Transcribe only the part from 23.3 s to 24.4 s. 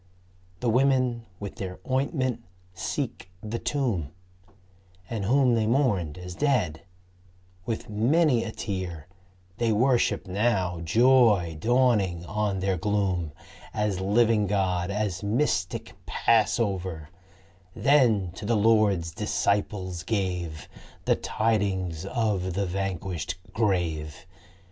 grave.